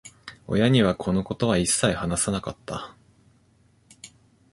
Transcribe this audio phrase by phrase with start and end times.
[0.47, 2.95] 親には、このことは一切話さなかった。